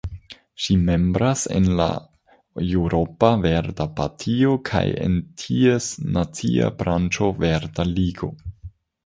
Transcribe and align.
Ŝi 0.63 0.75
membras 0.85 1.41
en 1.57 1.67
la 1.79 1.85
Eŭropa 2.63 3.29
Verda 3.43 3.87
Partio 4.01 4.55
kaj 4.71 4.83
en 5.09 5.19
ties 5.43 5.91
nacia 6.17 6.73
branĉo 6.83 7.31
Verda 7.47 7.89
Ligo. 7.93 8.33